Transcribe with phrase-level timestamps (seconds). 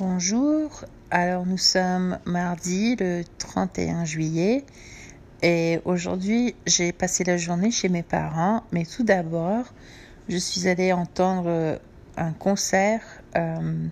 [0.00, 4.64] Bonjour, alors nous sommes mardi le 31 juillet.
[5.42, 9.66] Et aujourd'hui j'ai passé la journée chez mes parents, mais tout d'abord
[10.30, 11.78] je suis allée entendre
[12.16, 13.02] un concert
[13.36, 13.86] euh,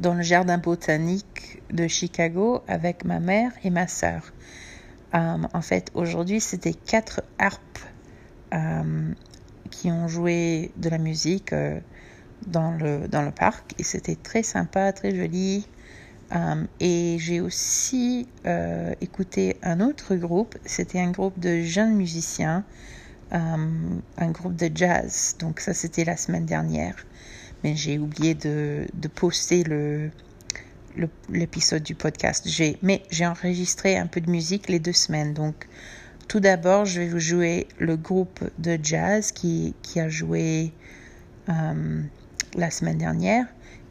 [0.00, 4.32] dans le jardin botanique de Chicago avec ma mère et ma sœur.
[5.14, 7.78] Euh, en fait aujourd'hui c'était quatre harpes
[8.54, 9.12] euh,
[9.70, 11.54] qui ont joué de la musique
[12.46, 15.66] dans le, dans le parc et c'était très sympa, très joli.
[16.34, 22.64] Euh, et j'ai aussi euh, écouté un autre groupe, c'était un groupe de jeunes musiciens,
[23.34, 25.36] euh, un groupe de jazz.
[25.38, 26.96] Donc ça c'était la semaine dernière,
[27.62, 30.10] mais j'ai oublié de, de poster le
[31.30, 32.46] l'épisode du podcast.
[32.82, 35.32] Mais j'ai enregistré un peu de musique les deux semaines.
[35.32, 35.66] Donc
[36.28, 40.72] tout d'abord je vais vous jouer le groupe de jazz qui, qui a joué
[42.56, 43.46] la semaine dernière.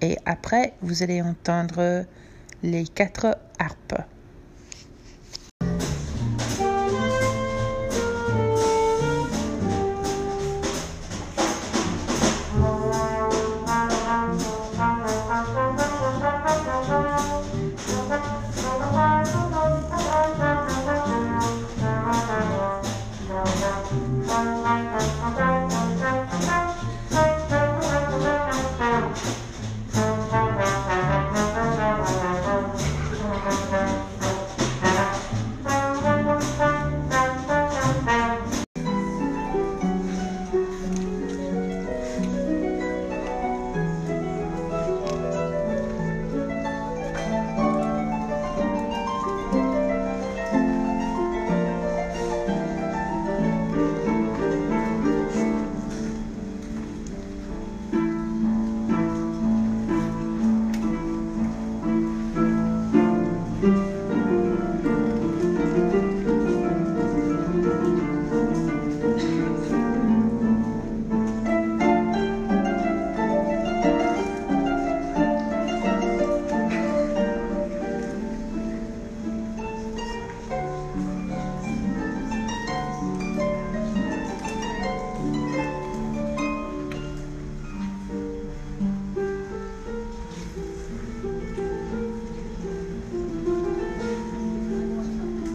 [0.00, 2.04] Et après, vous allez entendre
[2.62, 3.94] les quatre harpes.